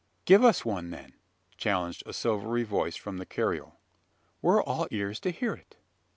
[0.25, 1.13] "Give us one, then!"
[1.57, 3.75] challenged a silvery voice from the carriole.
[4.41, 5.77] "We're all ears to hear it!"